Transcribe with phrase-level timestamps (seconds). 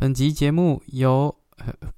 [0.00, 1.36] 本集节目由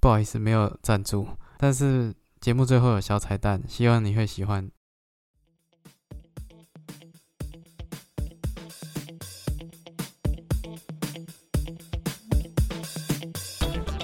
[0.01, 1.25] 不好意思没有赞助，
[1.57, 4.69] 但是节目最后有小彩蛋，希望你会喜欢。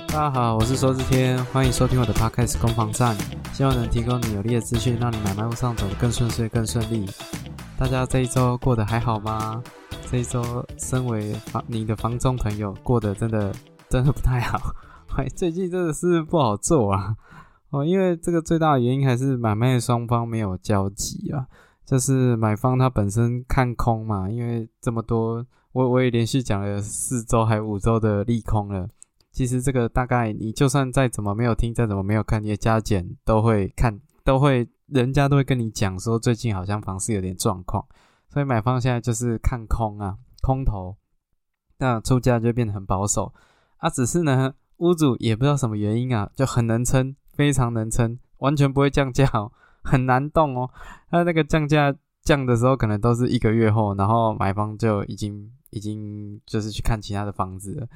[0.07, 3.17] 大家好，我是周志天，欢迎收听我的 Podcast 攻防战，
[3.53, 7.11] 希望能提供你有力的资讯，让你买卖路上走得更顺遂、更顺利。
[7.77, 9.61] 大家这一周过得还好吗？
[10.09, 13.53] 这一周，身为房你的房中朋友，过得真的
[13.91, 14.59] 真的不太好。
[15.35, 17.17] 最近真的是不好做啊！
[17.71, 21.47] 哦，因为这个最大的原因还是买卖双方没有交集啊。
[21.85, 28.89] 就是买方他本身看空嘛，因为这么多，我我也连续讲了四周还五周的利空了。
[29.33, 34.69] 其实这个大概你就算再怎么没有听，再怎么没有看，你的加减都会看，都会。
[34.89, 37.85] 人家都会跟你讲说，最近好像房市有点状况，
[38.33, 40.97] 所以买方现在就是看空啊，空头，
[41.77, 43.35] 那出价就变得很保守
[43.79, 43.91] 啊。
[43.91, 49.51] 只是呢，屋主也不知道什么原因啊，就很能撑，非常能撑，完全不会降价哦，
[49.83, 50.71] 很难动哦。
[51.11, 57.87] 他那个降价降的时候，可能都是一个月后，然后买方就已经已经就是去看其他的房子了。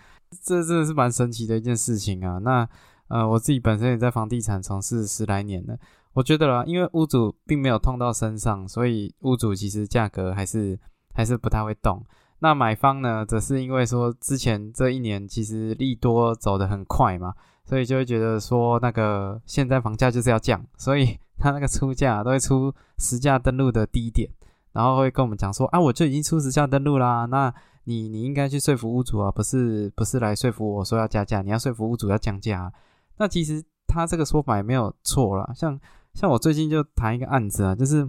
[0.43, 2.39] 这真的是蛮神奇的一件事情啊。
[2.39, 2.69] 那
[3.09, 5.77] 呃，我自己本身也在房地产从事十来年了。
[6.15, 10.79] 我觉得啦，因为屋主并没有痛到身上，所以屋主其实价格还是
[11.15, 12.05] 还是不太会动。
[12.43, 17.33] 那买方呢，则是因为说之前这一年其实利多走得很快嘛，
[17.65, 24.29] 所以就会觉得说那个现在房价就是要降，所以 他那个出价都会出实价登录的低点，
[24.73, 27.55] 然后会跟我们讲说啊，我就已经出实价登录啦，那
[27.85, 32.73] 你你应该去说服屋主啊，不是不是来说服我说要加价，你要说服屋主要降价。
[33.19, 35.81] 那其实他这个说法也没有错啦，像。
[36.15, 38.07] 像我最近就谈一个案子啊，就是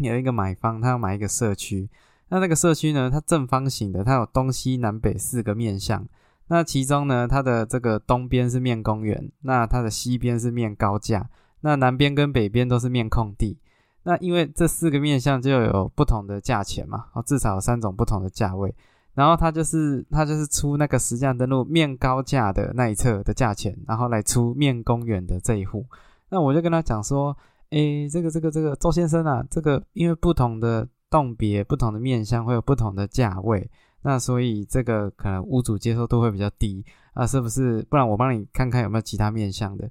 [0.00, 1.90] 有一个买方，他要买一个社区。
[2.28, 6.06] 那那个社区呢，它正方形的，它有东西南北四个面向。
[6.48, 11.28] 那其中呢，它的这个东边是面公园，那它的西边是面高架，
[11.60, 13.58] 那南边跟北边都是面空地。
[14.04, 18.74] 那因为这四个面向就有不同的价钱嘛，哦，至少有三种不同的价位。
[19.14, 25.84] 然后他就是他就是出那个实价登录面高架的那一侧的价钱，然后来出面公园的这一户。
[26.30, 27.36] 那我就跟他讲说，
[27.70, 33.70] 诶，这个这个这个周先生啊，这个因为不同的动别、不同的面相会有不同的价位，
[34.02, 37.82] 那所以这个可能屋主接受度会比较低啊，是不是？
[37.88, 39.90] 不然我帮你看看有没有其他面相的。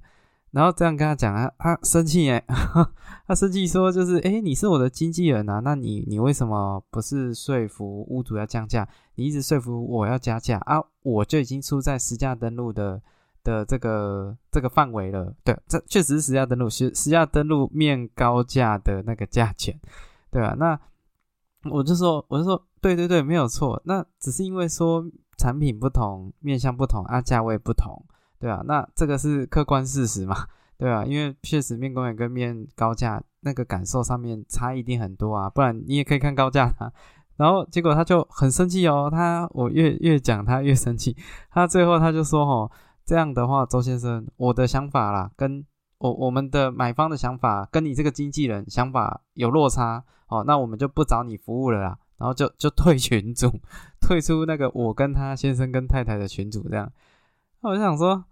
[0.50, 2.42] 然后这样跟他讲啊，他生气诶，
[3.26, 8.88] 他生气说就是，诶，你是我的经纪人啊，那你你为什么不是说服屋主要降价？
[9.16, 13.00] 你一直说服我要加价啊，我就已经出在实价登录的。
[13.44, 19.78] 的这个这个范围了，对，这确实是实价登录，实实价登录面高价的那个价钱，
[20.30, 20.54] 对吧？
[20.58, 20.78] 那
[21.64, 23.80] 我就说，我就说，对对对，没有错。
[23.84, 25.04] 那只是因为说
[25.36, 28.04] 产品不同，面向不同啊，价位不同，
[28.38, 28.62] 对吧？
[28.66, 30.46] 那这个是客观事实嘛，
[30.76, 31.04] 对吧？
[31.04, 36.92] 因为确实面公园跟面高价那个感受上面差异一定很多啊，不然你也可以看高价啊。
[37.36, 41.16] 然后结果他就很生气哦，他我越越讲他越生气，
[41.50, 42.70] 他最后他就说哦。
[43.08, 45.64] 这样的话，周先生，我的想法啦，跟
[45.98, 53.50] 我我们的买方的想法，跟你这个经纪人想法有落差哦，那我们就不找你服务了啦，然后就就退群组，
[54.00, 56.90] 退出那个我跟他先生跟太太的群组这样。
[57.60, 58.24] 那我就想说，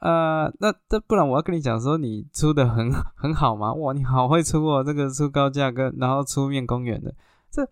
[0.00, 3.74] 呃，那这不然我要跟你讲说，你出的很很好吗？
[3.74, 7.14] 哇，你好会出哦，这个出高价跟然后出面公园的，
[7.50, 7.68] 这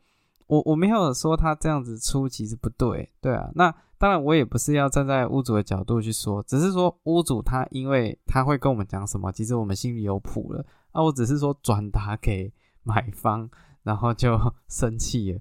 [0.46, 3.74] 我我没有说他这样子出其实不对，对啊，那。
[3.96, 11.02] 当然，我也不是要站在屋主的角度去说，只是说屋主他因为他会跟我们讲什么，其实我们心里有谱了啊。
[11.02, 12.52] 我只是说转达给
[12.82, 13.48] 买方，
[13.82, 14.38] 然后就
[14.68, 15.40] 生气了。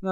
[0.00, 0.10] 那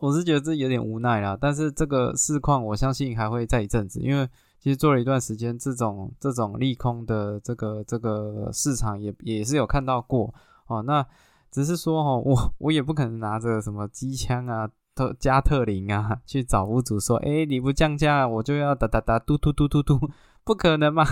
[0.00, 1.38] 我是觉得这有点无奈啦。
[1.40, 4.28] 但是这个市况，我相信还会再一阵子，因为
[4.58, 10.34] 其实做了一段时间，这种这种利空的这个这个市场也也是有看到过
[10.66, 10.82] 哦。
[10.82, 11.06] 那
[11.52, 14.68] 只是说哈，我我也不可能拿着什么机枪啊。
[14.94, 19.98] 特加特林啊，去找屋主说：“哎，你不降价，我就要哒哒哒嘟嘟嘟嘟嘟，
[20.44, 21.02] 不可能嘛！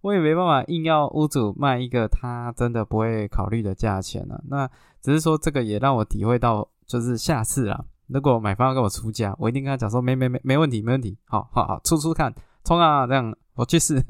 [0.00, 4.42] 我也没办法硬要屋主卖一个他真的不会考虑的价钱了。
[4.48, 4.66] 那
[5.02, 12.34] 只是说这个也让我体会到，就是下次啊，如果买方要跟我出价，我一定跟他讲说：没没没没问题，没问题，好好好，出出看，
[12.64, 13.06] 冲啊！
[13.06, 14.02] 这样我去试，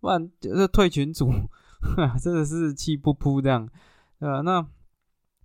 [0.00, 1.30] 不然就是退群主，
[2.20, 3.68] 真的是气不扑这样，
[4.18, 4.40] 对吧？
[4.40, 4.66] 那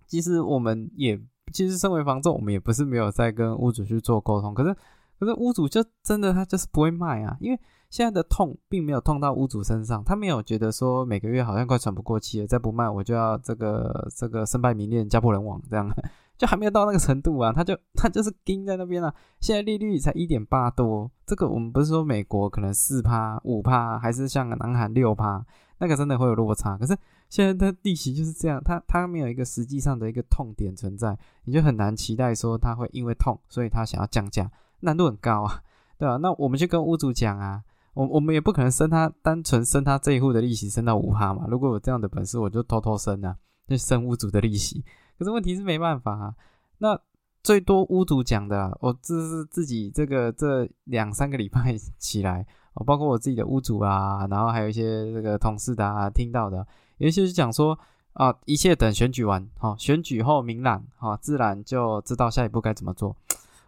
[0.08, 1.20] 其实我们也。
[1.50, 4.52] 其实，身为房仲，我们也不是没有在跟屋主去做沟通。
[4.52, 4.76] 可是，
[5.18, 7.58] 可是屋主就真的他就是不会卖啊，因为
[7.88, 15.90] 现在的痛并没有痛到屋主身上，他没有觉得说每个月好像快喘不过气了，再不卖我就要这个这个身败名裂、家破人亡这样。
[16.36, 19.12] 就还没有到那个程度啊，他就他就是盯在那边啊。
[19.40, 25.42] 现在利率才一点八多，这个我们不是说美国可能四趴五趴，还是像南韩六趴，
[25.78, 26.76] 那个真的会有落差。
[26.76, 26.94] 可是
[27.28, 35.62] 现在的利息就是这样，它它没有一个实际上的一个痛点存在，你就很难期待说它会因为痛，所以它想要降价，难度很高啊，
[35.98, 36.16] 对吧？
[36.16, 37.62] 那我们就跟屋主讲啊，
[37.94, 41.46] 我我们也不可能升他单纯升他这一户的利息升到五趴嘛。
[41.48, 43.36] 如果有这样的本事，我就偷偷升啊，
[43.66, 44.84] 就升屋主的利息。
[45.18, 46.34] 可是问题是没办法啊，
[46.78, 46.98] 那
[47.42, 52.46] 最多屋主讲的，我这是自己这个这两三个礼拜 起来，
[52.78, 56.66] 哦，包括我自己的屋主啊，然后还有一些这个同事的啊，听到的，
[56.98, 57.78] 有一些是讲说
[58.12, 63.16] 啊，一切等选举完，好，选举后明朗，好，自然就知道下一步该怎么做。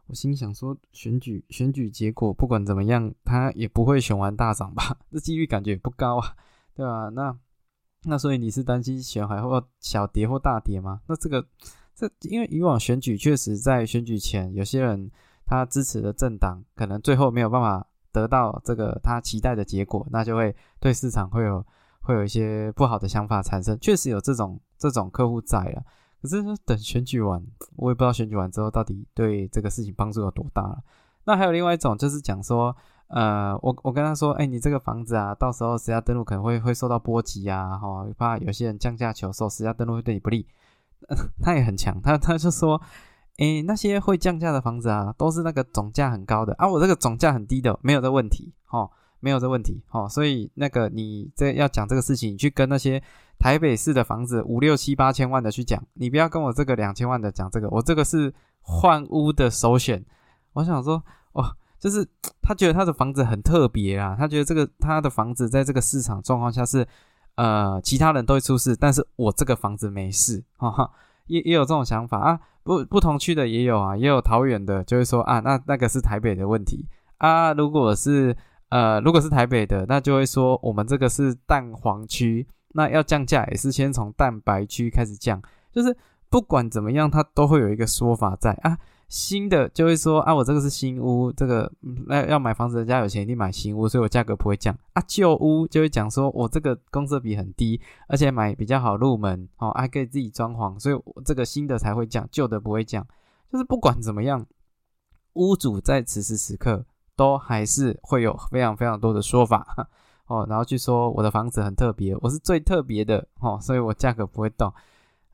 [0.06, 4.96] 我心想说，选举选举结果不管怎么样，他也不会选完大涨吧？
[5.12, 6.34] 这几率感觉也不高啊，
[6.74, 7.08] 对吧？
[7.10, 7.36] 那。
[8.04, 11.02] 那所以你是担心选还或小跌或大跌吗？
[11.06, 11.46] 那这个
[11.94, 15.10] 这因为以往选举确实在选举前，有些人
[15.44, 21.64] 他支持的政党可能最后没有办法得到这个他期待的结果，那就会对市场会有
[22.00, 23.78] 会有一些不好的想法产生。
[23.80, 25.82] 确实有这种这种客户在了，
[26.22, 27.42] 可是等选举完，
[27.76, 30.78] 我也不知道选举完之后到底对这个事情帮助有多大了。
[31.24, 32.76] 那还有另外一种就是讲说。
[33.12, 40.46] 呃，我我跟他说，哎，你这个房子啊，到时候实价登录可能会会受到波及啊，哈，怕有些人降价求售，实价登录会对你不利。
[41.42, 42.80] 他也很强，他他就说，
[43.40, 48.88] 哎，那些会降价的房子啊，都是那个总价很高的啊，我这个总价很低的，没有这问题，哈，
[49.18, 53.02] 没有这问题，哈，所以那个你这要讲这个事情，你去跟那些
[53.38, 60.04] 台北市的房子五六七八千万的去讲，你不要跟我这个两千万的讲这个，我这个是换屋的首选。
[60.52, 61.02] 我想说，
[61.32, 61.56] 哦。
[61.80, 62.06] 就是
[62.42, 66.86] 他觉得他的房子很特别啊，他觉得这个他的房子在这个市场状况下是，
[67.36, 70.90] 呃，其他人都会出事，但是我这个房子没事，哈哈，
[71.24, 76.86] 也也有这种想法啊，不不同区的也有啊，也有桃园的，就会说啊，那那个是台北的问题
[77.18, 78.36] 啊，如果是
[78.68, 85.40] 呃如果是台北的，那就会说我们这个是蛋黄区，那要降价也是先从蛋白区开始降，
[85.72, 85.96] 就是
[86.28, 88.78] 不管怎么样，它都会有一个说法在啊。
[89.10, 91.70] 新的就会说啊，我这个是新屋，这个
[92.06, 95.02] 那要买房子人家有钱一定买新屋，所以我价格不会降啊。
[95.04, 103.04] 旧屋就会讲说我这个公设比很低，而且买比较好入门哦，还可以自己装潢，所以我这个新的才会降，旧的不会降。
[103.50, 104.46] 就是不管怎么样，
[105.32, 106.86] 屋主在此时此刻
[107.16, 109.88] 都还是会有非常非常多的说法
[110.28, 114.72] 哦，然后去说我的房子很特别，我是最特别的哦，所以我价格不会动。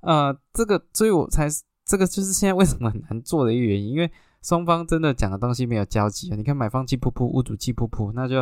[0.01, 1.47] 呃，这个所以我才。
[1.87, 4.11] 这个就是现在为什么很难做的一个原因，因为
[4.43, 6.37] 双方真的讲的东西没有交集啊。
[6.37, 8.41] 你看买方气噗噗，屋主气噗噗，那就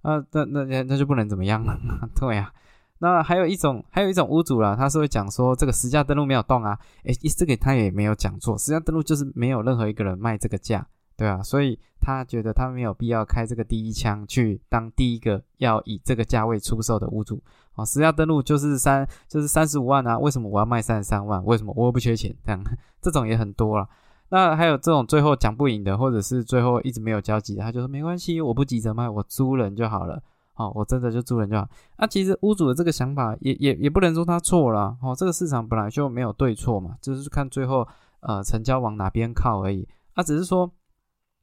[0.00, 1.78] 啊，那那那那就不能怎么样了，
[2.18, 2.50] 对呀。
[2.98, 10.88] 那还有一种，还有一种屋主啦，他是会讲说这个实价登录没有动啊，诶，这个他也没有讲错，实价登录就是没有任何一个人卖这个价。
[11.14, 17.42] 对啊，所以他觉得他没有必要开这个第一枪去当第一个要以这个价位出售的屋主
[17.76, 17.84] 啊。
[17.84, 21.44] 实价登录就是三就是三十五万啊，为什么我要卖三十三万？
[21.44, 22.34] 为什么我又不缺钱？
[22.44, 22.60] 这样
[23.00, 23.88] 这种也很多了。
[24.30, 30.20] 那还有这种最后讲不赢的，或者是最后一直没有交集的，他就说没关系，我不急着卖，我租人就好了。
[30.56, 31.68] 哦，我真的就租人就好。
[31.98, 34.96] 那其实屋主的这个想法也也也不能说他错了。
[35.00, 37.86] 哦，这个市场本来就没有对错嘛，就是看最后
[38.20, 39.88] 呃成交往哪边靠而已。
[40.14, 40.70] 他只是说。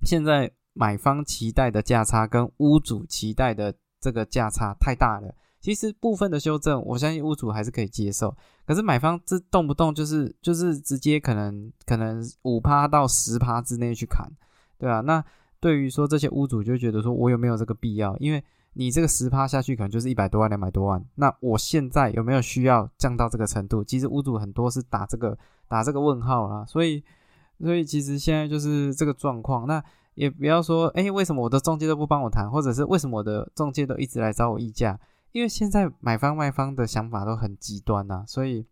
[0.06, 5.34] 现在买方期待的价差跟屋主期待的这个价差太大了。
[5.64, 8.36] 其实部分的修正，我相信屋主还是可以接受。
[8.68, 14.30] 可是买方这动不动就是就是直接可能可能五趴到十趴之内去砍，
[14.78, 15.24] 对啊，那
[15.60, 18.16] 对于说这些屋主就觉得说我有没有这个必要？
[18.18, 18.44] 因为
[18.74, 23.84] 你这个十趴下去可能就是一百多万两百多万，那我现在有没有需要降到这个程度？
[23.84, 27.04] 其实屋主很多是打这个打这个问号啦，所以。
[27.60, 29.82] 所以其实现在就是这个状况，那
[30.16, 35.00] 也不要说，哎，为什么我的中介都不帮我谈，或者是为什么我的中介都一直来找我议价？
[35.34, 38.66] 因为现在买方卖方的想法都很极端呐，所以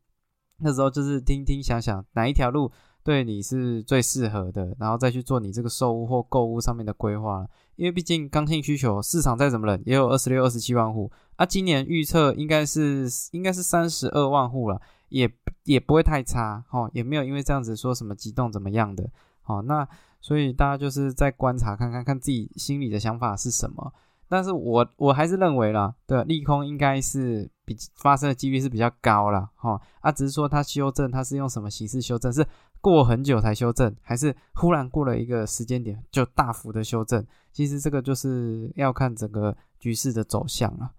[0.58, 2.72] 那时候就是听听想想哪一条路
[3.04, 7.46] 对你是最适合的，然后再去做你这个售屋或购物上面的规划。
[7.76, 14.82] 因为毕竟刚性需求市场再怎么冷，也有二十六、二十七万户啊，今年预测应该是应该是三十二万户了。
[15.10, 15.30] 也
[15.66, 19.10] 也不会太差，哦，也没有因为这样子说什么激动怎么样的，
[19.44, 19.86] 哦，那
[20.22, 23.94] 所以大家就是在观察看看看自己心里的想法是什么。
[24.32, 32.32] 但是我我还是认为啦，对，利空应该是比发生的几率是比较高啦，哈，啊，只是说它修正，它是用什么形式修正？
[32.32, 32.48] 是
[32.80, 37.28] 过很久才修正，还是忽然过了一个时间点就大幅的修正？
[37.52, 40.90] 其实这个就是要看整个局势的走向了。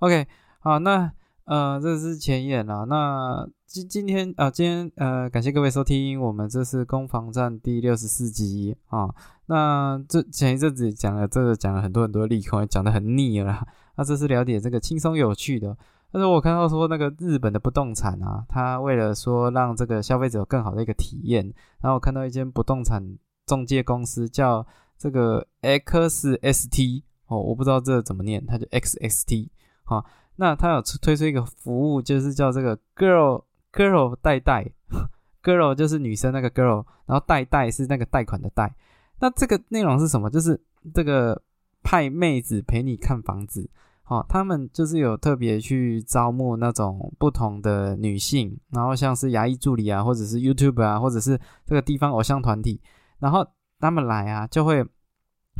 [0.00, 0.26] OK，
[0.58, 1.12] 好，那。
[1.50, 2.84] 呃，这是前言啦。
[2.84, 9.12] 那今今天啊，今天呃，感谢各位收听我们这是攻防战第六十四集啊。
[9.46, 13.66] 那这前一阵子讲了这个，讲了很多很多利空，讲的很腻了。
[13.96, 15.76] 那这是了解这个轻松有趣的。
[16.12, 23.02] 但是我看到说那个日本的不动产啊，他为了说让这个消费者有更好的一个体验，然后我看到一间不动产
[23.44, 24.64] 中介公司叫
[24.96, 29.48] 这个 XST 哦，我不知道这怎么念，它就 XST
[29.82, 30.04] 哈。
[30.40, 34.66] 那他有推出一个服务，就是叫这个 girl girl 代贷
[35.42, 38.74] ，girl 就是女生那个 girl，然后代贷是那个贷款的贷。
[39.18, 40.30] 那这个内容是什么？
[40.30, 40.58] 就是
[40.94, 41.42] 这个
[41.82, 43.68] 派妹子陪你看房子，
[44.02, 52.80] 好，他们就是有特别去招募那种不同的女性，然后像是牙医助理啊，或者是 YouTube 啊，或者是这个地方偶像团体，
[53.18, 53.46] 然后
[53.78, 54.82] 他们来啊，就会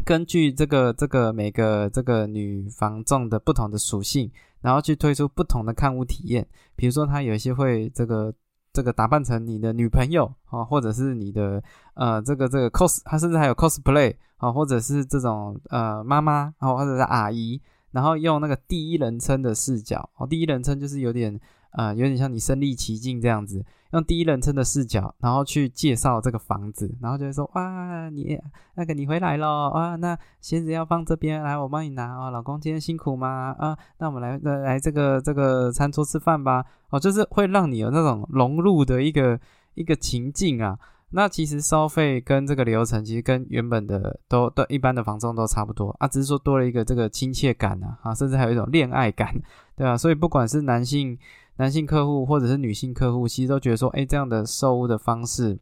[0.06, 4.32] 根据这个这个每个这个女房众的不同的属性。
[4.60, 8.32] 然后去推出不同的看物体验，比如说他有一些会这个
[8.72, 11.62] 这个打扮成你的女朋友啊，或者是你的
[11.94, 21.40] 呃这个这个 cos，他甚至还有 cosplay 啊，或者是这种呃妈妈啊，或者是阿姨，然后用那个第一人称的视角哦，第一人称就是有点
[21.72, 23.64] 呃有点像你身临其境这样子。
[23.92, 28.38] 用第一人称的视角，然后去介绍这个房子，然后就会说：哇，你
[28.74, 29.96] 那个你回来了啊？
[29.96, 32.30] 那鞋子要放这边，来我帮你拿哦。
[32.30, 33.54] 老公今天辛苦吗？
[33.58, 36.64] 啊，那我们来来来这个这个餐桌吃饭吧。
[36.90, 39.38] 哦，就是会让你有那种融入的一个
[39.74, 40.78] 一个情境啊。
[41.12, 49.34] 那其实收费跟这个流程其实跟原本的都都一般的房中都差不多啊，只是说多了一个这个亲切感啊，啊，甚至还有一种恋爱感，
[49.76, 49.96] 对吧？
[49.96, 51.18] 所以不管是男性。
[51.60, 55.58] 男性客户或者是女性客户，其实都觉得说，哎，这样的售屋的方式，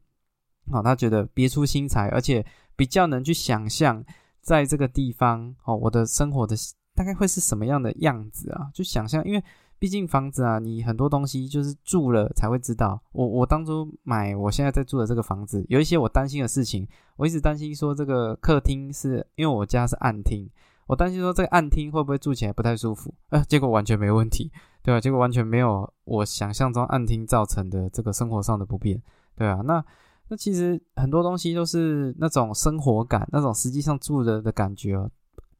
[0.70, 4.04] 哦，他觉得别出心裁，而且比较能去想象，
[4.40, 6.54] 在这个地方，哦，我的生活的
[6.94, 8.70] 大概会是什么样的样子啊？
[8.72, 9.42] 就想象，因为
[9.80, 13.02] 毕竟房子啊，你很多东西就是住了才会知道。
[13.10, 16.86] 我我当初买我现在在住的这个房子，有一些我担心的事情，
[17.16, 20.48] 我一直担心说这个客厅是因为我家是暗厅。
[20.86, 24.50] 我担心说这个暗厅会不会住起来不太舒服，呃，结果完全没问题，
[24.88, 25.00] 对吧？
[25.02, 28.98] 结果完全没有我想象中暗厅造成的这个生活上的不便，
[29.36, 29.60] 对啊。
[29.62, 29.84] 那
[30.28, 34.98] 那其实很多东西都是那种生活感，那种实际上住的的感觉，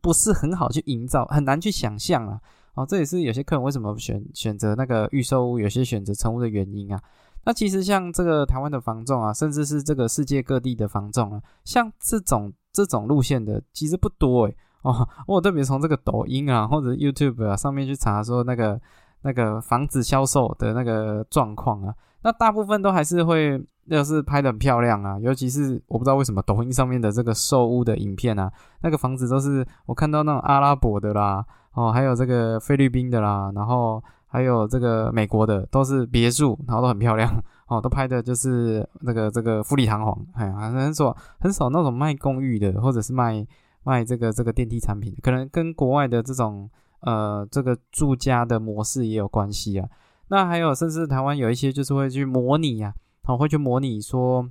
[0.00, 2.40] 不是很好去营造，很难去想象啊。
[2.72, 6.98] 哦，这也是有些客人为什么选选择那个预售屋，有些选择成屋的原因啊。
[7.44, 14.56] 那其实像这个台湾的房仲啊，甚至是这个世界各地的房仲啊，像这种这种路线的其实不多诶。
[14.82, 18.80] 哦，我特别从这个抖音啊，或者 YouTube 啊上面去查说那个
[19.22, 28.50] 那个房子销售的那个状况啊，那大部分都还是会，要是拍的很漂亮啊，尤其是我不知道为什么抖音上面的这个售屋的影片啊，
[28.82, 31.44] 那个房子都是我看到那种阿拉伯的啦，
[31.74, 37.30] 哦，还有这个菲律宾的啦，然后还有这个美国的，都是别墅，然后都很漂亮，
[37.66, 43.46] 哦，都拍的就是那个这个富丽堂皇，哎呀，很少很少那种卖公寓的，或者是卖。
[43.84, 46.68] 卖这个这个电梯产品，可能跟国外的这种
[47.00, 49.88] 呃这个住家的模式也有关系啊。
[50.28, 54.46] 那还有，甚至台湾有一些就是会去模拟呀，好会去模拟说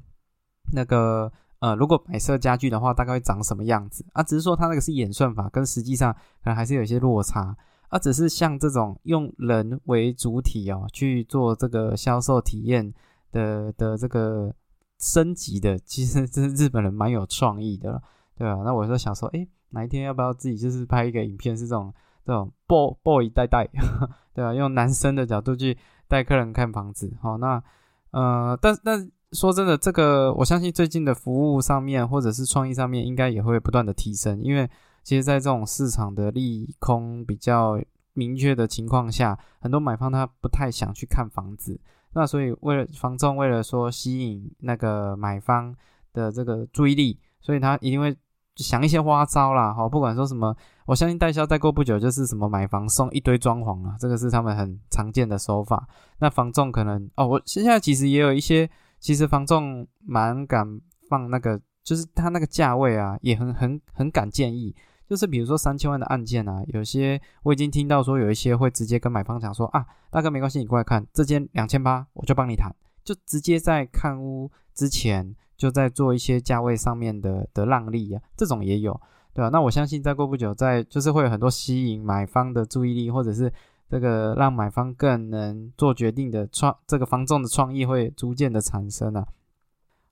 [0.73, 4.23] 那个呃，如果摆设家具的话，大概会长什么样子啊？
[4.23, 7.55] 只是说它那个是演算法，跟实际上可能还是有一些落差
[7.89, 7.99] 啊。
[7.99, 12.93] 只是像这种用人为主体哦去做这个销售体验
[13.31, 14.53] 的的这个
[14.99, 18.01] 升级的，其实这是日本人蛮有创意的。
[18.35, 21.93] 对啊，那我就想说，哎，哪一天要不要自己就是拍一个影片，是这种
[22.27, 23.65] 这种 boy boy 带带，
[24.35, 25.77] 对啊，用男生的角度去
[26.09, 27.63] 带客人看房子，好，那
[28.11, 34.69] 呃，但但说真的，这个我相信最近的服务上面或者是创意上面，应该也会不断的提升，因为
[35.03, 37.79] 其实，在这种市场的利空比较
[38.11, 41.79] 明确的情况下，很多买方他不太想去看房子，
[42.11, 45.73] 那所以为了房仲，为了说吸引那个买方
[46.11, 48.13] 的这个注意力，所以他一定会。
[48.57, 55.87] 想一些花招啦，哈，不管说什么，我相信代销再过不久就是什么买房送一堆装潢啊，这个是他们很常见的手法。
[56.19, 60.65] 那房仲可能哦，我现在其实也有一些，其实房仲蛮敢
[61.09, 64.75] 放那个，就是他那个价位啊，也很很很敢建议，
[65.07, 72.75] 就是比如说三千万的案件啊，有些我已经听到说有一些会直接跟买方讲说啊，大哥没关系，你过来看这间两千八，我就帮你谈，
[73.07, 75.35] 就直接在看屋之前。
[75.57, 78.93] 就在做一些价位上面的的让利啊，这种也有，
[79.33, 79.49] 对吧？
[79.49, 83.51] 那我相信再过不久，在就是会有很多吸引买方的注意力，或者是
[83.89, 89.25] 这个让买方更能做决定的创这个房仲的创意会逐渐的产生啊。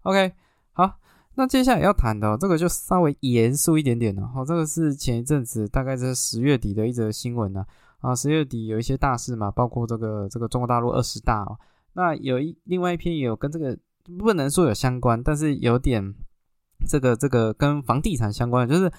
[0.01, 0.33] OK，
[0.73, 0.97] 好，
[1.35, 4.27] 那接下来要谈的这个就稍微严肃一点点了。
[4.27, 7.63] 好，这个是前一阵子大概在十月底的一则新闻呢。
[7.99, 11.55] 啊，十月底有一些大事嘛，包括这个这个中国大陆二十大哦。
[11.95, 13.77] 那有一另外一篇也有跟这个
[14.19, 16.13] 不能说有相关，但是有点
[16.87, 18.91] 这个这个跟房地产相关的，就是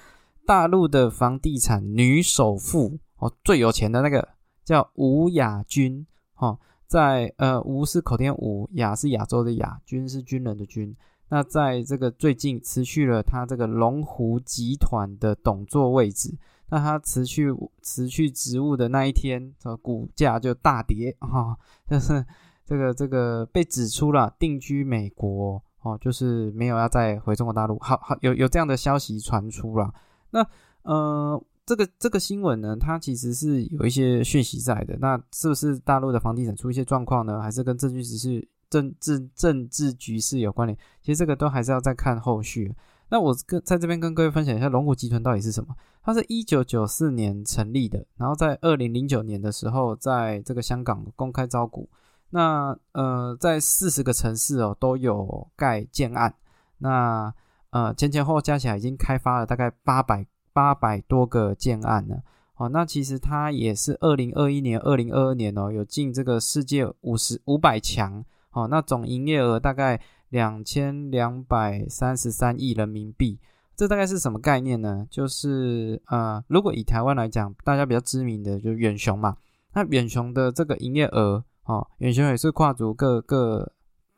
[0.44, 4.28] 大陆的房地产女首富哦，最有钱的那个
[4.64, 10.96] 叫吴雅君哦，在呃吴是口天吴，雅是亚洲的雅，君是军人的军。
[11.28, 16.32] 那在这个最近辞去了他这个龙湖集团的董座位置，
[16.70, 21.58] 那他辞去辞去职务的那一天，这股价就大跌哈，
[21.90, 22.24] 就是
[22.66, 29.90] 这个这个被指出了定居美国哦，就是没有要再回中国大陆，好好有有这样的消息传出了。
[30.30, 30.46] 那
[30.82, 37.40] 呃，这个这个新闻呢，它其实是有一些讯息在的，那是不是大陆的房地产出一些状况呢？
[37.40, 38.46] 还是跟证据只是？
[38.68, 42.74] 政治政治局势有关联，其实这个都还是要再看后续。
[43.10, 45.72] 那我跟在这边跟各位分享一下龙湖集团到底是什么。
[46.02, 51.88] 它是一九九四年成立的，然后在二零零九年的时候，在这个香港公开招股。
[52.36, 56.34] 那呃，在四十个城市哦都有盖建案。
[56.76, 57.32] 那
[57.70, 62.22] 呃前前后加起来已经开发了大概八百八百多个建案了。
[62.56, 68.22] 哦，那其实它也是二零二一年、二零二二年哦有进这个世界五十五百强。
[68.50, 73.38] 哦，那总营业额大概两千两百三十三亿人民币，
[73.74, 75.06] 这大概是什么概念呢？
[75.10, 79.36] 就是呃，如果以台湾来讲，大家比较知名的就是远雄嘛。
[79.74, 83.72] 那远雄的这个营业额，哦，远雄也是跨足各个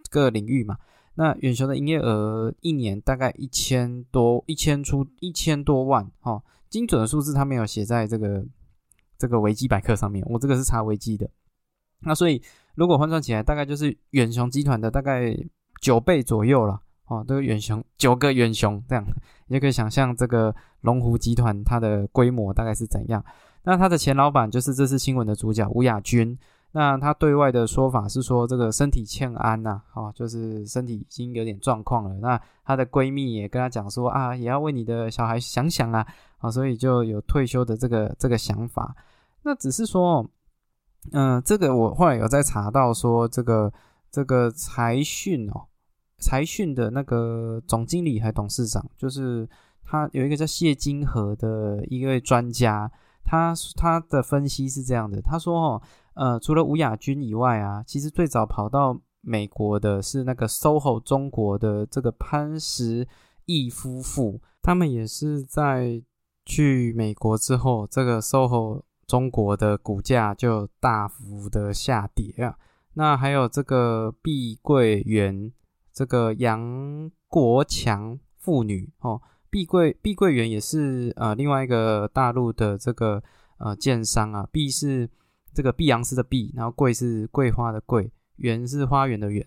[0.08, 0.78] 各领域嘛。
[1.16, 8.44] 那远雄的营业额一年大概一千多，一千出一千多万，哦，精准的数字它没有写在这个
[9.18, 11.28] 这个维基百科上面，我这个是查维基的。
[12.00, 12.40] 那所以。
[12.74, 15.36] 如果换算起来，大概就是远雄集团的大概
[15.80, 17.24] 九倍左右了哦。
[17.26, 19.04] 都远雄九个远雄这样，
[19.48, 23.24] 你就可以想象这个龙湖集团它的规模大概是怎样。
[23.64, 26.38] 那他的前老板就是这次新闻的主角吴亚军。
[26.72, 32.14] 那他对外的说法是说这个身体欠安呐，哦，就是身体已经有点状况了。
[32.20, 36.06] 那她的闺蜜也跟她讲说啊，也要为你的小孩想想啊，
[36.38, 38.94] 啊，所以就有退休的这个这个想法。
[39.42, 40.28] 那只是说。
[41.12, 43.72] 嗯，这个我后来有在查到说，这个
[44.10, 45.64] 这个财讯哦，
[46.18, 49.48] 财讯的那个总经理还董事长，就是
[49.84, 52.90] 他有一个叫谢金河的一位专家，
[53.24, 55.82] 他他的分析是这样的，他说哦，
[56.18, 63.06] 呃，除了吴亚军以外啊，其实最早跑到美国的是那个 SOHO 中国的这个潘石
[63.46, 66.02] 屹夫妇，他们也是在
[66.44, 68.82] 去美国之后，这个 SOHO。
[69.08, 72.58] 中国的股价就大幅的下跌啊，
[72.92, 75.50] 那还有这个碧桂园，
[75.94, 83.22] 这个杨国强妇女哦，碧桂碧桂园也是呃另外一个大陆的这个
[83.56, 85.08] 呃建商啊，碧是
[85.58, 89.44] 这个碧阳斯的碧，然后桂是桂花的桂，园是花园的园，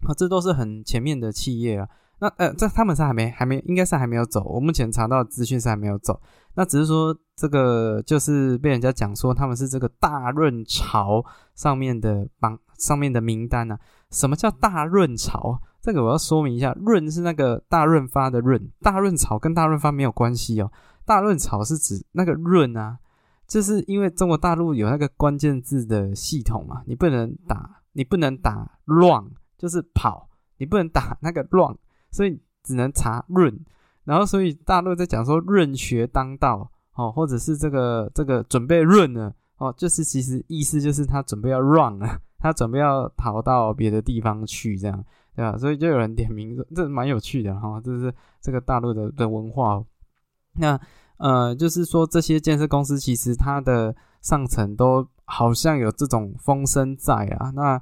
[0.00, 1.88] 啊，这都是很前面的企业啊。
[2.18, 4.42] 那呃，这他们是还没还没，应该是还没有走。
[4.42, 6.20] 我目前查到资讯是还没有走。
[6.56, 11.24] 那只是说这个就是被人家讲说他们是这个大润潮
[11.54, 13.78] 上面的榜上面的名单呢。
[14.10, 15.62] 什么叫大润潮？
[15.80, 20.72] 这个我要说明一下，润是那个大润发的润，大润潮跟大润发没有关系哦。
[21.06, 22.98] 大润潮是指那个润啊，
[23.48, 29.24] 就是因为中国大陆有那个关键字的系统嘛，你不能打，你不能打乱，
[29.56, 31.76] 就是跑，你不能打那个乱。
[32.10, 33.54] 所以只能查润，
[34.04, 45.04] 然后所以大陆在讲说润学当道哦，或者是这个这个准备润了哦，就是其实意思就是他准备要 run 了， 他准备要逃到别的地方去这样，
[45.36, 45.58] 对吧？
[45.58, 49.84] 所以就有人点名说这蛮有趣的哈，这是这个大陆的的文化。
[50.54, 50.80] 那
[51.18, 57.80] 呃，就是说这些建设公司其实它的上层都好像有这种风声在啊，那。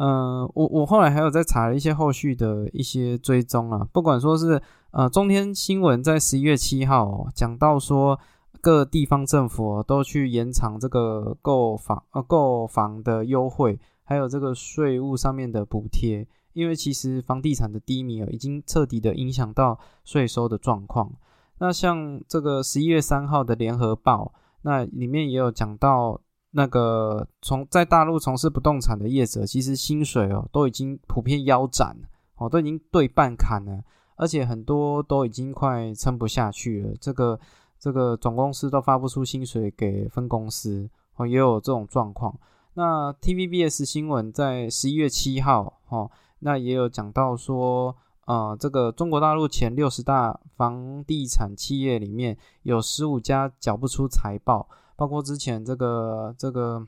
[0.00, 8.16] 呃，我我后来还有在查了一些后续的一些追踪啊，不管说是呃中天新闻在十一月七号讲到说
[8.60, 21.10] 各地方政府都去延长这个购房呃购房的优惠，还有这个税务上面的补贴，因为其实房地产的低迷已经彻底的影响到税收的状况。
[21.58, 26.20] 那像这个十一月三号的联合报，那里面也有讲到。
[26.52, 31.94] 那个从在大陆从事不动产的业者，其实薪水哦都已经普遍腰斩
[32.36, 33.84] 哦，都已经对半砍了，
[34.16, 36.94] 而且很多都已经快撑不下去了。
[36.98, 37.38] 这个
[37.78, 42.34] 这个总公司都发不出薪水给分公司哦，也有这种状况。
[42.72, 47.94] 那 TVBS 新闻在十一月七号哦，那也有讲到说，
[48.28, 54.68] 呃，这个中国大陆前六十大房地产企业里面有十五家缴不出财报。
[54.96, 56.86] 包括之前这个这个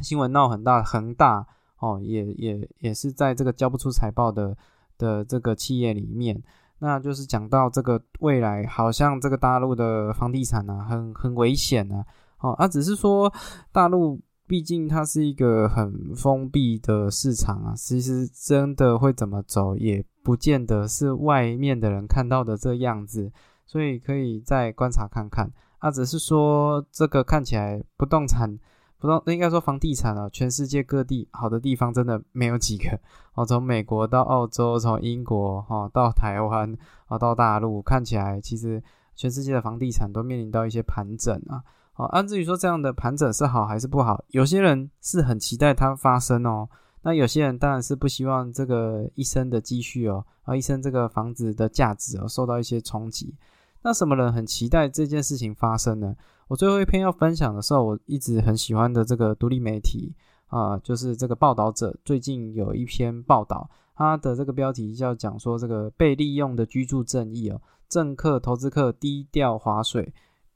[0.00, 1.44] 新闻闹很大，恒大
[1.80, 4.56] 哦，也也也是在这个交不出财报的
[4.96, 6.40] 的这个企业里面，
[6.78, 12.06] 那就是讲到这个未来好像这个大陆的房地产啊，很很危险啊，
[12.38, 13.32] 哦，啊，只是说
[13.72, 14.20] 大陆。
[14.46, 23.32] 毕竟它是一个很封闭的市场啊，其实真的会怎么走，也不见得是外面的人看到的这样子，
[23.64, 25.90] 所以可以再观察看看啊。
[25.90, 28.58] 只是说这个看起来不动产，
[28.98, 33.00] 不动应该说房地产啊，全世界各地好的地方真的没有几个
[33.32, 33.46] 哦。
[33.46, 38.82] 从美国到澳洲，从英国哈到台湾啊到大陆，看起来其实
[39.16, 41.64] 全世界的房地产都面临到一些盘整啊。
[41.94, 46.68] 哦，按至于说这样的盘整是好还是不好，有些人是很期待它发生哦。
[47.02, 53.34] 那有些人当然是不希望这个一生的积蓄哦，啊一生这个房子的价值哦受到一些冲击。
[53.82, 56.14] 那什么人很期待这件事情发生呢？
[56.48, 60.14] 我最后一篇要分享的时候，我一直很喜欢的这个独立媒体
[60.46, 70.12] 啊，就是这个报道者最近有一篇报道，它的这个标题叫讲说这个被利用的居住正义哦，政客投资客低调划水。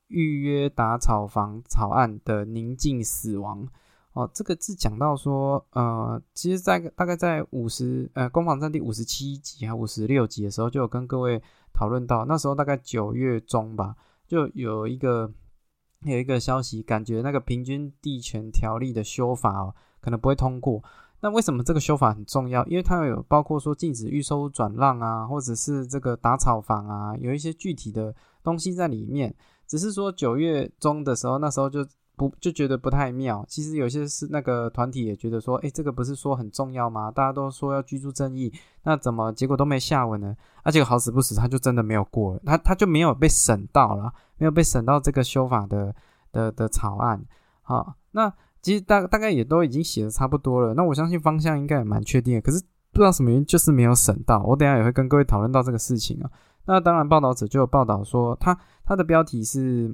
[0.09, 3.66] 预约打草房草案的宁静死亡
[4.14, 13.96] 哦，这个是讲到说，呃，其实，在大概在五十呃攻防战第五十七集还五十六集的时候，就有跟各位讨论到，那时候大概九月中吧，
[14.27, 15.33] 就有一个
[16.05, 20.83] 有一个消息，感觉那个平均地权条例的修法哦，可能不会通过。
[21.20, 22.66] 那为什么这个修法很重要？
[22.66, 29.35] 因为它有包括说禁止预收转让啊，或者是这个打草房啊，有一些具体的东西在里面。
[29.66, 31.87] 只是说九月中的时候，那时候就
[32.40, 33.44] 就觉得不太妙。
[33.48, 37.11] 其实有些是那个团体也觉得说，哎，这个不是说很重要吗？
[37.11, 40.37] 大家都说要居住正义，那怎么结果都没下文呢？
[40.62, 45.94] 而且好死不死，他就真的没有过了，他他就没有被审到了，没有被审到这个修法的
[46.32, 47.24] 的的草案。
[47.62, 50.74] 好，那其实大大概也都已经写的差不多了。
[50.74, 54.42] 那我相信方向应该也蛮确定的，可是不知道什么原因就是没有审到。
[54.42, 56.30] 我等下也会跟各位讨论到这个事情啊。
[56.64, 59.92] 那当然，报道者就有报道说，他他的标题是，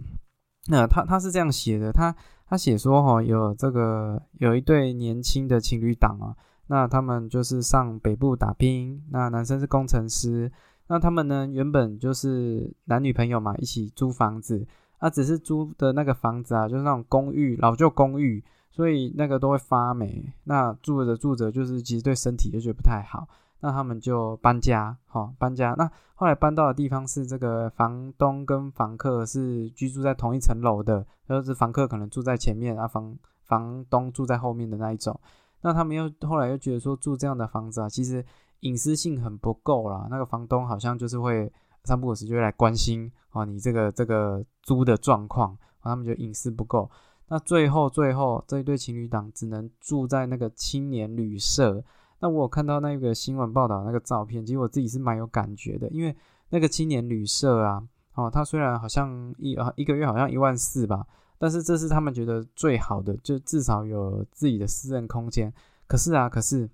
[0.68, 2.14] 那他他是这样写的，他
[2.46, 10.52] 他写说哈，有这个有一对年轻的情侣档啊，那他们就是上北部打拼，那男生是工程师，
[10.88, 14.66] 那他们呢原本就是男女朋友嘛，一起租房子，
[14.98, 23.26] 啊，只是租的那个房子啊，就是那种公寓，老旧公寓，所以那个都会发霉，那住着住着就是其实对身体就觉得不太好。
[23.60, 25.74] 那他们就搬家，哈，搬家。
[25.76, 35.18] 那后来搬到的地方是这个房东跟房客是居住在同一层楼的，就是房客可能住在前面，啊，房房东住在后面的那一种。
[35.60, 38.24] 那他们又后来又觉得说住这样的房子啊，其实
[38.60, 40.06] 隐私性很不够啦。
[40.08, 46.88] 那个房东好像就是会三不五时就会来关心哦，你这个这个租的状况，他们就隐私不够。
[47.26, 51.84] 那最后最后这一对情侣档只能住在那个青年旅社。
[52.20, 56.14] 那我看到那个新闻报道那个照片，其实我自己是蛮有感觉的，因为
[56.50, 57.80] 那个青年旅社啊，
[58.14, 61.06] 哦，它虽然好像一啊一个月好像一万四吧，
[61.38, 65.52] 但是这是他们觉得最好的，就至少有自己的私人空间。
[65.86, 66.68] 可是啊，可是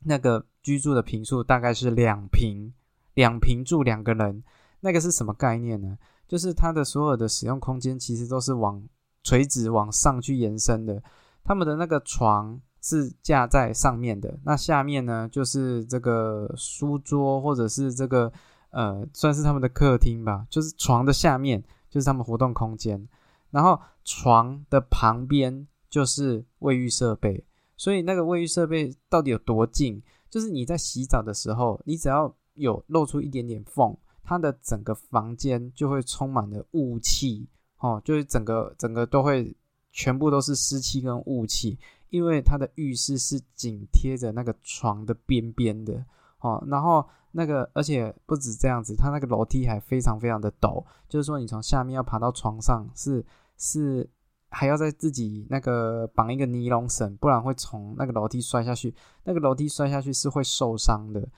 [0.00, 2.72] 那个居住的平数大概是两平，
[3.14, 4.44] 两平住两个人，
[4.80, 5.96] 那个是什么概念呢？
[6.28, 8.86] 就是它的所有的使用空间其实都是往
[9.22, 11.02] 垂直往上去延伸的，
[11.42, 12.60] 他们的那个床。
[12.88, 18.32] 是架在上面的，那下面呢就是这个书桌，或者是这个
[18.70, 20.46] 呃，算是他们的客厅吧。
[20.48, 23.08] 就是床的下面就是他们活动空间，
[23.50, 27.44] 然后床的旁边就是卫浴设备。
[27.76, 30.00] 所以那个卫浴设备到底有多近？
[30.30, 39.52] 就是你在洗澡的时候，你只要有露出一点点缝，它的整个房间就会充满了雾气哦，就是整个整个都会
[39.90, 41.76] 全部都是湿气跟雾气。
[42.10, 46.04] 因为它的浴室是紧贴着那个床的边边的
[46.40, 53.24] 哦，然后那个而且不止这样子，它那个楼梯还非常非常的陡，就是说你从下面要爬到床上是
[53.56, 54.08] 是
[54.48, 61.28] 还要在自己那个绑一个尼龙绳，不然会从那个楼梯摔下去，那个楼梯摔下去是会受伤的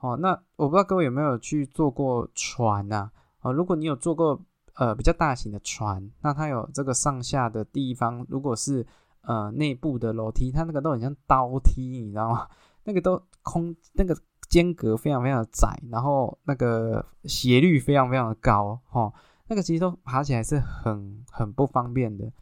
[0.00, 0.16] 哦。
[0.18, 3.10] 那我不知道各位有没有去坐过船呐？
[3.40, 4.40] 哦，如果你有坐过
[4.74, 8.86] 呃比较大型的船，那它有这个上下的地方，如果是
[9.28, 12.48] 呃，内部的楼梯，它那个都很像刀梯，你知道吗？
[12.84, 14.16] 那个都空，那个
[14.48, 19.12] 间隔非常非常的窄，然后那个斜率非常非常的高，哈，
[19.48, 22.32] 那个其实都爬起来是很很不方便的。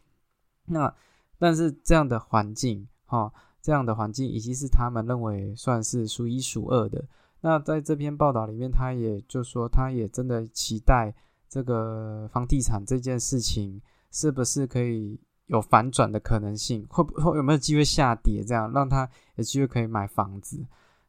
[0.67, 0.95] 那
[1.37, 7.03] 但是这样的环境，哈，这样的环境已经是他们认为算是数一数二的。
[7.41, 11.13] 那在这篇报道里面，他也就说，他也真的期待
[11.49, 15.19] 这个房地产这件事情是不是可以。
[15.47, 16.85] 有反转的可能性？
[16.89, 18.43] 会不会有没有机会下跌？
[18.43, 20.63] 这样让他有机会可以买房子？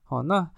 [0.08, 0.50] 哦，那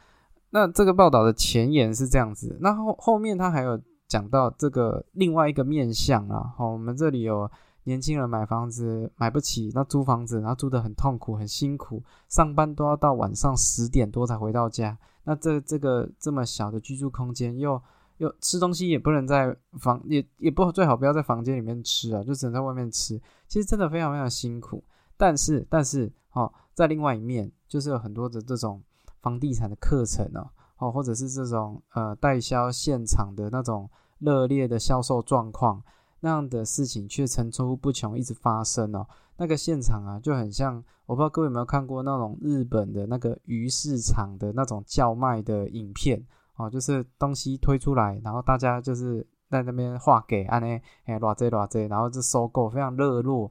[0.51, 6.55] 那这个报道的前言是这样子，那后后面他还有讲到这个另外一个面向啊。
[6.57, 7.51] 好，我们这里有
[7.85, 14.97] 年轻人买房子买不起，那租房子，然后租的很痛苦很辛苦，上班都要到晚上十点多才回到家。
[15.25, 17.81] 那这这个这么小的居住空间，又
[18.19, 23.21] 又吃东西也不能在房，也也不最好不要在房间里面吃啊，就只能在外面吃。
[23.51, 24.83] 其实真的非常非常辛苦。
[25.17, 28.81] 但是但是哦，在另外一面，就是有很多的这种
[29.21, 35.83] 房地产的课程哦，哦或者是这种呃代销现场的那种热烈的销售状况，
[36.21, 39.07] 那样的事情却层出不穷，一直发生哦。
[39.37, 46.25] 那个现场啊，就很像，我不知道各位有没有看过那种日本的那个鱼市场的那种叫卖的影片
[46.57, 53.51] 哦，就是东西推出来，然后大家就是在那边画给安呢，哎，偌这偌这，然后就收购，非常热络。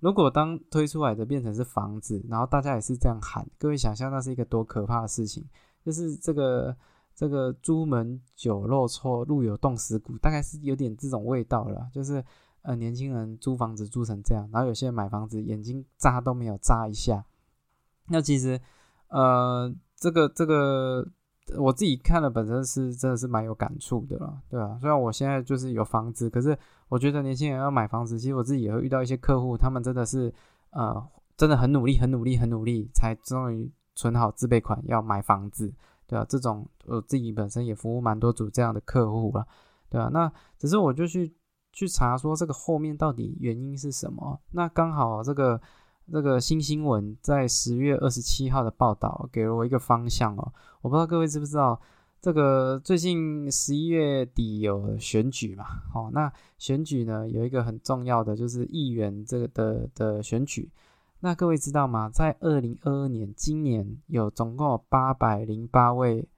[0.00, 5.42] 如果当推出来的变成是房子，然后大家也是这样喊，各位想象那是一个多可怕的事情，
[5.84, 6.76] 就是这个
[7.14, 12.22] 这个朱门酒肉臭，路有冻死骨，大概是有点这种味道了，就是。
[12.62, 17.24] 呃，年轻人租房子租成这样，然后有些人买房子眼睛眨都没有眨一下。
[18.08, 18.60] 那其实，
[19.06, 21.06] 呃，这个这个
[21.58, 24.76] 我自己看了，本身是真的是蛮有感触的了，对吧？
[24.80, 30.32] 虽然我现在就是有房子，可是我觉得年轻人要买房子，其实我自己也会遇到一些客户，他们真的是
[30.70, 31.06] 呃，
[31.36, 35.72] 真的很努力、很努力、很努力，才终于存好自备款要买房子，
[36.06, 36.26] 对吧？
[36.28, 39.46] 这种我自己本身也服务蛮多组这样的客户了，
[39.88, 40.10] 对吧？
[40.12, 41.34] 那只是我就去。
[41.72, 44.40] 去查说这个后面到底原因是什么？
[44.52, 45.60] 那刚好这个
[46.12, 50.52] 这个新新闻在十月二十七号的报道给了我一个方向哦。
[50.80, 51.80] 我不知道各位知不知道，
[52.20, 55.64] 这个最近十一月底有选举嘛？
[55.94, 60.70] 哦，那选举呢有一个很重要的就是议员这个的的选举。
[61.20, 62.08] 那各位知道吗？
[62.08, 66.28] 在二零二二年，今年有总共有八百零八位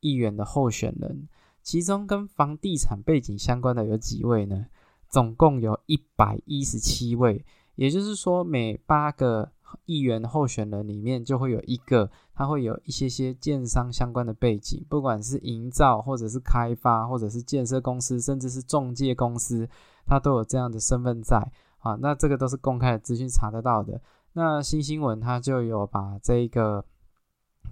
[0.00, 1.28] 议员的候选人，
[1.62, 4.66] 其中跟房地产背景相关的有几位呢？
[5.08, 7.44] 总共有一百一十七位，
[7.80, 9.52] 也就是说，每八个
[9.86, 19.66] 议员候选人里面就会有一个，他会有一些些建商相关的背景，不管是营造，或者是开发，或者是建设公司，甚至是中介公司，
[20.04, 21.38] 他都有这样的身份在
[21.78, 21.96] 啊。
[22.02, 23.98] 那这个都是公开的资讯，查得到的。
[24.34, 26.84] 那新新闻它就有把这一个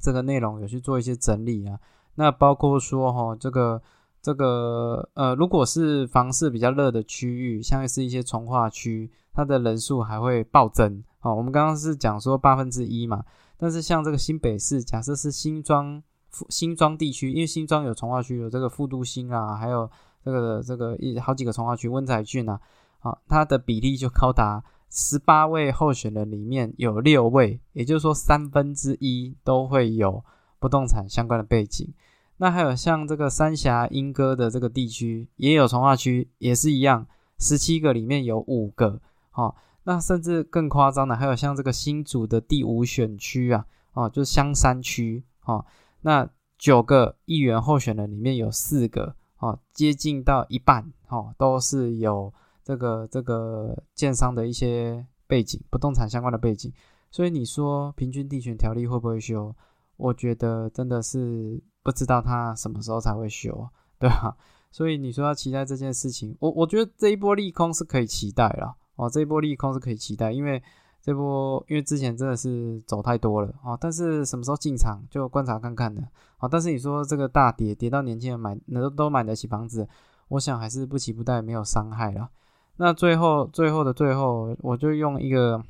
[0.01, 1.79] 这个内容有去做一些整理啊。
[2.15, 3.83] 那包括说哈，这个。
[4.21, 11.33] 这个呃，如果是房市比较热的区域，像是一些从化区，它的人数还会暴增哦。
[11.33, 13.25] 我们刚刚是讲说八分之一嘛，
[13.57, 16.03] 但是像这个新北市，假设是新庄
[16.49, 19.89] 新庄地区，因为新庄有从化区，有这个富都新啊，还有
[20.25, 22.61] 这个这个一好几个从化区，温仔郡啊，
[22.99, 30.25] 啊，它的比例就高达十八位候选人里面有六位，也就是说三分之一都会有
[30.59, 31.95] 不动产相关的背景。
[32.39, 37.07] 那还有像这个三峡莺歌的这个地区，也有从化区，也是一样，
[37.39, 39.01] 十七个里面有五个，
[39.39, 45.65] 哦，那甚至更夸张的，还有像这个新竹的第五选区啊，哦，就是香山区，哦，
[46.01, 52.33] 那九个议员候选人里面有四个，哦，接近到一半，哦，都是有
[52.65, 56.73] 这个这个建商的一些背景，不动产相关的背景，
[57.11, 59.55] 所以你说平均地权条例会不会修？
[59.97, 61.63] 我觉得真的是。
[61.81, 63.67] 不知道他什么时候才会修，
[63.99, 64.37] 对吧？
[64.71, 70.63] 所以你说要期待这件事情，我我觉得这一波利空是可以期待了哦，这一波利空是可以期待，因为
[71.01, 76.03] 这波因为之前真的是走太多了哦，但是什么时候进场就观察看看的
[76.41, 76.49] 哦。
[76.51, 79.89] 但是你说这个大跌跌到年轻人买能都买得起房子，
[80.29, 82.29] 我想还是不期不待，没有伤害了。
[82.77, 85.63] 那最后最后的最后，我就用一个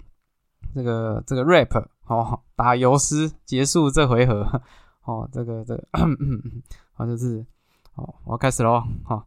[0.75, 4.63] 这个这个 rap 哦，打油诗结束这回合。
[5.05, 5.83] 哦，这个这个，
[6.93, 7.43] 好就是，
[7.95, 8.83] 哦，我要开始喽。
[9.05, 9.25] 哈，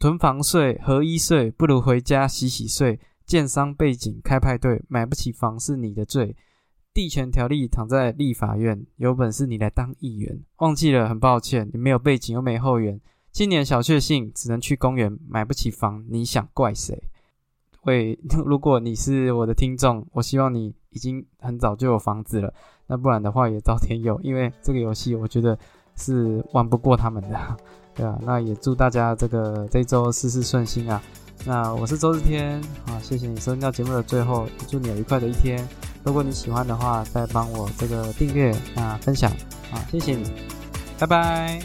[0.00, 2.98] 囤房税、合一税，不如回家洗洗睡。
[3.26, 6.36] 建商背景开派对，买不起房是你的罪。
[6.94, 10.40] 地权条例躺在立法院，有本事你来当议员。
[10.58, 12.98] 忘记了，很抱歉，你没有背景又没后援。
[13.30, 15.18] 今年小确幸，只能去公园。
[15.28, 17.10] 买不起房，你想怪谁？
[17.82, 22.54] 喂，如果你是我的听众，我希望你已经很早就有房子了。
[22.86, 25.58] 那不然的话也早点有，因为这个游戏我觉得
[25.96, 27.56] 是玩不过他们的，
[27.94, 28.18] 对啊。
[28.22, 31.02] 那也祝大家这个这周事事顺心啊。
[31.44, 35.66] 那我是周日天啊，谢谢你收听到节目的最后，祝你有愉快的一天。
[36.02, 39.30] 如果你喜欢的话，再帮我这个订阅啊分享
[39.72, 40.30] 啊，谢谢你，
[40.98, 41.60] 拜拜。